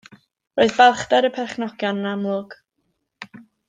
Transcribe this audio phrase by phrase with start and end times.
[0.59, 2.61] Roedd balchder y perchnogion yn amlwg.